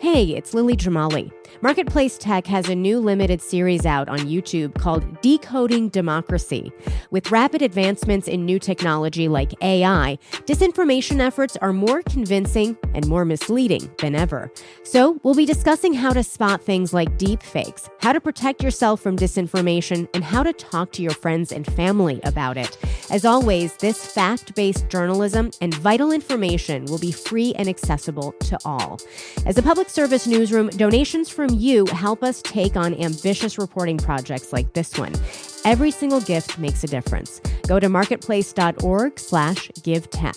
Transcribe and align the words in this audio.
Hey, 0.00 0.36
it's 0.36 0.54
Lily 0.54 0.76
Jamali. 0.76 1.32
Marketplace 1.60 2.18
Tech 2.18 2.46
has 2.46 2.68
a 2.68 2.74
new 2.74 3.00
limited 3.00 3.42
series 3.42 3.84
out 3.84 4.08
on 4.08 4.20
YouTube 4.20 4.78
called 4.78 5.20
Decoding 5.22 5.88
Democracy. 5.88 6.70
With 7.10 7.32
rapid 7.32 7.62
advancements 7.62 8.28
in 8.28 8.44
new 8.44 8.60
technology 8.60 9.26
like 9.26 9.52
AI, 9.60 10.18
disinformation 10.46 11.18
efforts 11.18 11.56
are 11.56 11.72
more 11.72 12.02
convincing 12.02 12.76
and 12.94 13.08
more 13.08 13.24
misleading 13.24 13.90
than 13.98 14.14
ever. 14.14 14.52
So, 14.84 15.18
we'll 15.24 15.34
be 15.34 15.44
discussing 15.44 15.94
how 15.94 16.12
to 16.12 16.22
spot 16.22 16.62
things 16.62 16.92
like 16.92 17.18
deep 17.18 17.42
fakes, 17.42 17.90
how 18.00 18.12
to 18.12 18.20
protect 18.20 18.62
yourself 18.62 19.00
from 19.00 19.16
disinformation, 19.16 20.08
and 20.14 20.22
how 20.22 20.44
to 20.44 20.52
talk 20.52 20.92
to 20.92 21.02
your 21.02 21.10
friends 21.10 21.50
and 21.50 21.66
family 21.66 22.20
about 22.22 22.56
it. 22.56 22.78
As 23.10 23.24
always, 23.24 23.74
this 23.78 24.06
fact 24.06 24.54
based 24.54 24.88
journalism 24.88 25.50
and 25.60 25.74
vital 25.74 26.12
information 26.12 26.84
will 26.84 26.98
be 26.98 27.10
free 27.10 27.52
and 27.56 27.68
accessible 27.68 28.30
to 28.40 28.58
all. 28.64 29.00
As 29.44 29.58
a 29.58 29.62
public 29.62 29.88
service 29.98 30.28
newsroom, 30.28 30.68
donations 30.68 31.28
from 31.28 31.50
you 31.50 31.84
help 31.86 32.22
us 32.22 32.40
take 32.42 32.76
on 32.76 32.94
ambitious 33.02 33.58
reporting 33.58 33.98
projects 33.98 34.52
like 34.52 34.72
this 34.72 34.96
one. 34.96 35.12
Every 35.64 35.90
single 35.90 36.20
gift 36.20 36.56
makes 36.56 36.84
a 36.84 36.86
difference. 36.86 37.40
Go 37.66 37.80
to 37.80 37.88
marketplace.org 37.88 39.18
slash 39.18 39.68
give 39.82 40.08
tech. 40.10 40.36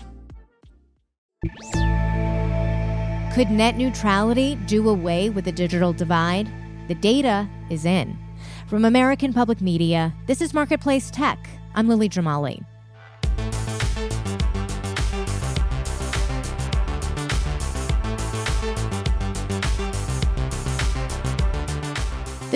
Could 3.34 3.50
net 3.50 3.78
neutrality 3.78 4.56
do 4.66 4.90
away 4.90 5.30
with 5.30 5.46
the 5.46 5.52
digital 5.52 5.94
divide? 5.94 6.50
The 6.88 6.96
data 6.96 7.48
is 7.70 7.86
in. 7.86 8.18
From 8.66 8.84
American 8.84 9.32
Public 9.32 9.62
Media, 9.62 10.12
this 10.26 10.42
is 10.42 10.52
Marketplace 10.52 11.10
Tech. 11.10 11.48
I'm 11.74 11.88
Lily 11.88 12.10
Jamali. 12.10 12.62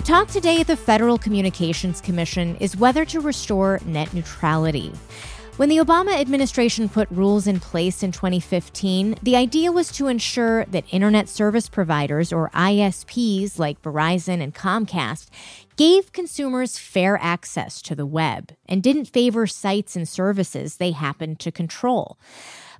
The 0.02 0.08
talk 0.08 0.26
today 0.26 0.60
at 0.60 0.66
the 0.66 0.76
Federal 0.76 1.16
Communications 1.16 2.00
Commission 2.00 2.56
is 2.56 2.76
whether 2.76 3.04
to 3.04 3.20
restore 3.20 3.78
net 3.86 4.12
neutrality. 4.12 4.90
When 5.58 5.68
the 5.68 5.76
Obama 5.76 6.20
administration 6.20 6.88
put 6.88 7.08
rules 7.12 7.46
in 7.46 7.60
place 7.60 8.02
in 8.02 8.10
2015, 8.10 9.18
the 9.22 9.36
idea 9.36 9.70
was 9.70 9.92
to 9.92 10.08
ensure 10.08 10.64
that 10.64 10.92
Internet 10.92 11.28
service 11.28 11.68
providers, 11.68 12.32
or 12.32 12.50
ISPs 12.50 13.60
like 13.60 13.80
Verizon 13.80 14.42
and 14.42 14.52
Comcast, 14.52 15.28
gave 15.76 16.12
consumers 16.12 16.78
fair 16.78 17.16
access 17.22 17.80
to 17.82 17.94
the 17.94 18.04
web 18.04 18.56
and 18.66 18.82
didn't 18.82 19.04
favor 19.04 19.46
sites 19.46 19.94
and 19.94 20.08
services 20.08 20.78
they 20.78 20.90
happened 20.90 21.38
to 21.38 21.52
control. 21.52 22.18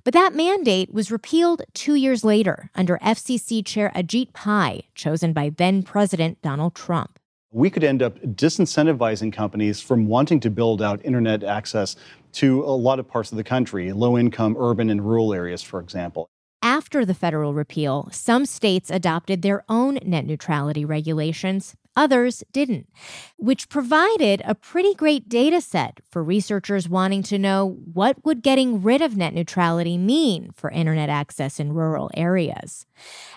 But 0.03 0.13
that 0.15 0.35
mandate 0.35 0.93
was 0.93 1.11
repealed 1.11 1.61
two 1.73 1.95
years 1.95 2.25
later 2.25 2.69
under 2.75 2.97
FCC 2.97 3.65
Chair 3.65 3.89
Ajit 3.95 4.33
Pai, 4.33 4.89
chosen 4.95 5.31
by 5.31 5.49
then 5.55 5.81
President 5.81 6.41
Donald 6.41 6.75
Trump. 6.75 7.19
We 7.51 7.69
could 7.69 7.85
end 7.85 8.03
up 8.03 8.19
disincentivizing 8.19 9.31
companies 9.31 9.79
from 9.79 10.07
wanting 10.07 10.41
to 10.41 10.49
build 10.49 10.81
out 10.81 10.99
internet 11.05 11.43
access 11.43 11.95
to 12.33 12.63
a 12.63 12.75
lot 12.75 12.99
of 12.99 13.07
parts 13.07 13.31
of 13.31 13.37
the 13.37 13.45
country, 13.45 13.93
low 13.93 14.17
income, 14.17 14.57
urban, 14.59 14.89
and 14.89 15.05
rural 15.05 15.33
areas, 15.33 15.61
for 15.61 15.79
example. 15.79 16.29
After 16.63 17.03
the 17.03 17.13
federal 17.13 17.53
repeal, 17.53 18.07
some 18.13 18.45
states 18.45 18.89
adopted 18.89 19.41
their 19.41 19.65
own 19.67 19.99
net 20.05 20.25
neutrality 20.25 20.85
regulations. 20.85 21.75
Others 21.97 22.41
didn't, 22.53 22.87
which 23.35 23.67
provided 23.67 24.41
a 24.45 24.55
pretty 24.55 24.93
great 24.93 25.27
data 25.27 25.59
set 25.59 25.99
for 26.09 26.23
researchers 26.23 26.87
wanting 26.87 27.21
to 27.23 27.37
know 27.37 27.77
what 27.93 28.23
would 28.23 28.41
getting 28.41 28.81
rid 28.81 29.01
of 29.01 29.17
net 29.17 29.33
neutrality 29.33 29.97
mean 29.97 30.51
for 30.53 30.71
internet 30.71 31.09
access 31.09 31.59
in 31.59 31.73
rural 31.73 32.09
areas. 32.13 32.85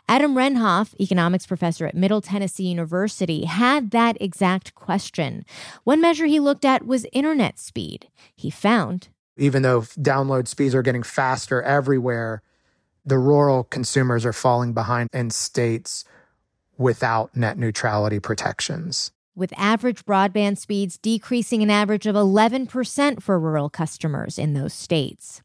Adam 0.09 0.37
Rennhoff, 0.37 0.95
economics 1.01 1.47
professor 1.47 1.85
at 1.85 1.97
Middle 1.97 2.21
Tennessee 2.21 2.69
University, 2.69 3.45
had 3.45 3.91
that 3.91 4.17
exact 4.21 4.77
question. 4.77 5.45
One 5.83 6.01
measure 6.01 6.27
he 6.27 6.39
looked 6.39 6.65
at 6.65 6.87
was 6.87 7.07
internet 7.13 7.59
speed. 7.59 8.07
He 8.37 8.51
found 8.51 9.09
even 9.37 9.61
though 9.61 9.83
download 9.83 10.49
speeds 10.49 10.75
are 10.75 10.81
getting 10.81 11.03
faster 11.03 11.61
everywhere, 11.61 12.41
the 13.07 13.19
rural 13.19 13.65
consumers 13.65 14.27
are 14.27 14.33
falling 14.33 14.73
behind 14.73 15.09
in 15.13 15.31
states 15.31 16.05
without 16.77 17.35
net 17.37 17.57
neutrality 17.57 18.19
protections. 18.19 19.13
With 19.35 19.53
average 19.57 20.05
broadband 20.05 20.59
speeds 20.59 20.99
decreasing 20.99 21.63
an 21.63 21.71
average 21.71 22.07
of 22.07 22.17
11% 22.17 23.23
for 23.23 23.39
rural 23.39 23.71
customers 23.71 24.39
in 24.39 24.55
those 24.55 24.75
states. 24.75 25.41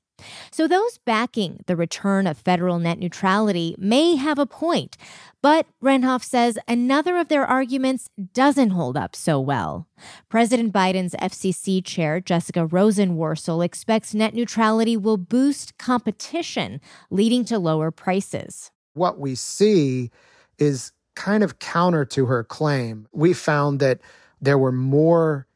So, 0.52 0.68
those 0.68 0.98
backing 1.00 1.64
the 1.66 1.76
return 1.76 2.28
of 2.28 2.38
federal 2.38 2.80
net 2.80 3.00
neutrality 3.00 3.76
may 3.78 4.16
have 4.16 4.40
a 4.40 4.46
point, 4.46 4.98
but 5.42 5.66
Rennhoff 5.82 6.24
says 6.24 6.58
another 6.68 7.18
of 7.18 7.28
their 7.28 7.46
arguments 7.46 8.10
doesn't 8.34 8.72
hold 8.72 8.98
up 8.98 9.16
so 9.16 9.40
well. 9.40 9.88
President 10.30 10.72
Biden's 10.72 11.16
FCC 11.16 11.84
chair, 11.84 12.20
Jessica 12.20 12.68
Rosenworcel, 12.68 13.64
expects 13.64 14.14
net 14.14 14.34
neutrality 14.34 14.96
will 14.96 15.18
boost 15.18 15.78
competition, 15.78 16.80
leading 17.10 17.46
to 17.46 17.58
lower 17.58 17.92
prices. 17.92 18.72
What 18.94 19.20
we 19.20 19.36
see 19.36 20.12
is 20.58 20.92
kind 21.16 21.44
of 21.44 21.60
counter 21.60 22.06
to 22.06 22.26
her 22.26 22.44
claim. 22.44 23.08
We 23.12 23.34
found 23.34 23.80
that 23.80 24.00
there 24.42 24.58
were 24.58 24.72
more 24.72 25.48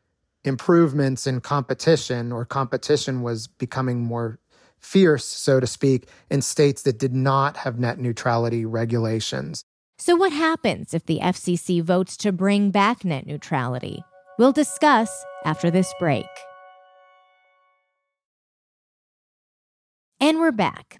improvements 0.44 1.26
in 1.26 1.42
competition, 1.42 2.32
or 2.32 2.46
competition 2.46 3.22
was 3.22 3.48
becoming 3.48 4.04
more 4.04 4.40
fierce, 4.86 5.26
so 5.26 5.60
to 5.60 5.68
speak, 5.68 6.08
in 6.30 6.42
states 6.42 6.84
that 6.84 7.00
did 7.00 7.14
not 7.14 7.58
have 7.58 7.80
net 7.80 8.00
neutrality 8.00 8.66
regulations. 8.66 9.64
So, 9.98 10.16
what 10.16 10.32
happens 10.32 10.94
if 10.94 11.06
the 11.06 11.20
FCC 11.20 11.82
votes 11.82 12.18
to 12.18 12.32
bring 12.32 12.72
back 12.72 13.04
net 13.04 13.26
neutrality? 13.26 14.04
We'll 14.38 14.52
discuss 14.52 15.10
after 15.46 15.72
this 15.72 15.94
break. 16.00 16.26
And 20.20 20.40
we're 20.40 20.52
back. 20.52 21.00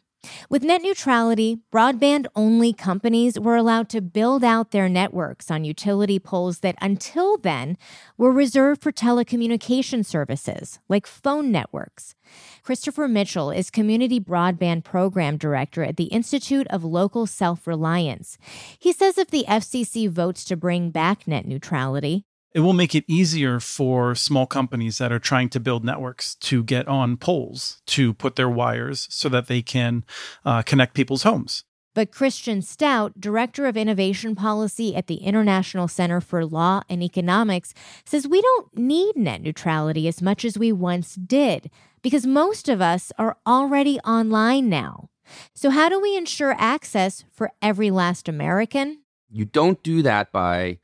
With 0.50 0.64
net 0.64 0.82
neutrality, 0.82 1.60
broadband 1.72 2.28
only 2.36 2.74
companies 2.74 3.40
were 3.40 3.56
allowed 3.56 3.90
to 3.90 4.02
build 4.02 4.44
out 4.44 4.72
their 4.72 4.90
networks 4.90 5.50
on 5.50 5.66
utility 5.66 6.20
poles 6.20 6.60
that 6.60 6.76
until 6.82 7.38
then 7.38 7.78
were 8.18 8.32
reserved 8.32 8.82
for 8.82 8.92
telecommunication 8.92 10.06
services 10.06 10.80
like 10.90 11.08
phone 11.08 11.52
networks. 11.52 12.16
Christopher 12.64 13.08
Mitchell 13.08 13.52
is 13.52 13.70
Community 13.70 14.20
Broadband 14.20 14.84
Program 14.84 15.38
Director 15.38 15.84
at 15.84 15.98
the 15.98 16.06
Institute 16.06 16.68
of 16.68 16.84
Local 16.84 17.26
Self 17.26 17.68
Reliance. 17.68 18.38
He 18.80 18.92
says 18.92 19.18
if 19.18 19.30
the 19.30 19.46
FCC 19.48 20.10
votes 20.10 20.44
to 20.46 20.56
bring 20.56 20.90
back 20.90 21.28
net 21.28 21.46
neutrality, 21.46 22.26
it 22.56 22.62
will 22.62 22.74
make 22.74 22.96
it 22.96 23.04
easier 23.06 23.60
for 23.60 24.16
small 24.16 24.46
companies 24.46 24.98
that 24.98 25.12
are 25.12 25.20
trying 25.20 25.50
to 25.50 25.60
build 25.60 25.84
networks 25.84 26.36
to 26.36 26.64
get 26.64 26.88
on 26.88 27.18
poles 27.18 27.82
to 27.86 28.14
put 28.14 28.38
their 28.38 28.50
wires 28.50 29.08
so 29.12 29.28
that 29.28 29.48
they 29.48 29.62
can 29.62 30.06
uh, 30.46 30.62
connect 30.62 30.94
people's 30.94 31.24
homes. 31.24 31.66
But 31.94 32.12
Kristian 32.12 32.64
Stout, 32.64 33.20
Director 33.20 33.66
of 33.66 33.76
Innovation 33.76 34.36
Policy 34.36 34.96
at 34.96 35.08
the 35.08 35.16
International 35.16 35.90
Center 35.90 36.22
for 36.22 36.46
Law 36.46 36.82
and 36.90 37.04
Economics, 37.04 37.74
says 38.06 38.26
we 38.26 38.42
don't 38.42 38.78
need 38.78 39.18
net 39.18 39.42
neutrality 39.42 40.08
as 40.08 40.22
much 40.22 40.46
as 40.46 40.58
we 40.58 40.72
once 40.72 41.16
did 41.16 41.70
because 42.02 42.26
most 42.26 42.70
of 42.70 42.82
us 42.82 43.12
are 43.18 43.38
already 43.46 44.00
online 44.00 44.70
now. 44.70 45.10
So, 45.54 45.72
how 45.72 45.90
do 45.90 46.00
we 46.00 46.16
ensure 46.16 46.56
access 46.58 47.26
for 47.32 47.52
every 47.62 47.92
last 47.92 48.30
American? 48.30 49.00
You 49.30 49.44
don't 49.44 49.82
do 49.84 50.02
that 50.04 50.32
by 50.32 50.80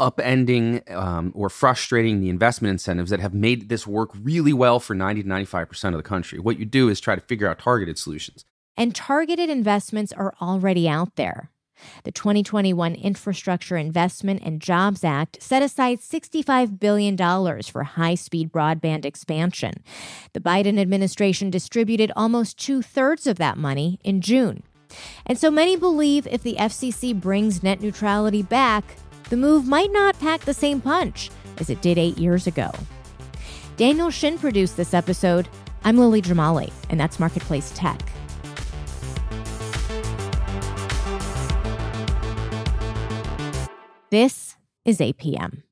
upending 0.00 0.90
um, 0.90 1.32
or 1.34 1.48
frustrating 1.48 2.20
the 2.20 2.28
investment 2.28 2.72
incentives 2.72 3.10
that 3.10 3.20
have 3.20 3.34
made 3.34 3.68
this 3.68 3.86
work 3.86 4.10
really 4.14 4.52
well 4.52 4.80
for 4.80 4.94
90 4.94 5.22
to 5.22 5.28
95% 5.28 5.88
of 5.88 5.96
the 5.96 6.02
country. 6.02 6.38
What 6.38 6.58
you 6.58 6.64
do 6.64 6.88
is 6.88 7.00
try 7.00 7.14
to 7.14 7.20
figure 7.20 7.48
out 7.48 7.58
targeted 7.58 7.98
solutions. 7.98 8.44
And 8.76 8.94
targeted 8.94 9.50
investments 9.50 10.12
are 10.12 10.34
already 10.40 10.88
out 10.88 11.16
there. 11.16 11.50
The 12.04 12.12
2021 12.12 12.94
Infrastructure 12.94 13.76
Investment 13.76 14.42
and 14.44 14.60
Jobs 14.60 15.04
Act 15.04 15.42
set 15.42 15.62
aside 15.62 16.00
$65 16.00 16.78
billion 16.78 17.16
for 17.62 17.84
high 17.84 18.14
speed 18.14 18.52
broadband 18.52 19.04
expansion. 19.04 19.82
The 20.32 20.40
Biden 20.40 20.78
administration 20.78 21.50
distributed 21.50 22.12
almost 22.16 22.58
two 22.58 22.82
thirds 22.82 23.26
of 23.26 23.38
that 23.38 23.56
money 23.56 23.98
in 24.04 24.20
June. 24.20 24.62
And 25.24 25.38
so 25.38 25.50
many 25.50 25.76
believe 25.76 26.26
if 26.26 26.42
the 26.42 26.56
FCC 26.56 27.18
brings 27.18 27.62
net 27.62 27.80
neutrality 27.80 28.42
back, 28.42 28.84
the 29.30 29.36
move 29.36 29.66
might 29.66 29.92
not 29.92 30.18
pack 30.18 30.40
the 30.40 30.52
same 30.52 30.80
punch 30.80 31.30
as 31.58 31.70
it 31.70 31.80
did 31.80 31.96
eight 31.96 32.18
years 32.18 32.46
ago. 32.46 32.70
Daniel 33.76 34.10
Shin 34.10 34.36
produced 34.36 34.76
this 34.76 34.92
episode. 34.92 35.48
I'm 35.84 35.96
Lily 35.96 36.20
Jamali, 36.20 36.70
and 36.90 37.00
that's 37.00 37.18
Marketplace 37.18 37.72
Tech. 37.74 37.98
This 44.10 44.56
is 44.84 44.98
APM. 44.98 45.62